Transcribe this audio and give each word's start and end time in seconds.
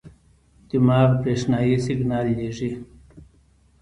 دماغ 0.69 1.09
برېښنايي 1.21 1.77
سیګنال 1.85 2.27
لېږي. 2.37 2.71